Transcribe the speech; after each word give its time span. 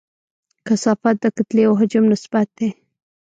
کثافت 0.67 1.15
د 1.23 1.25
کتلې 1.37 1.63
او 1.67 1.73
حجم 1.79 2.03
نسبت 2.13 2.47
دی. 2.57 2.69